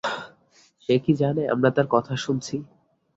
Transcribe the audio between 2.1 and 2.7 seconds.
শুনছি?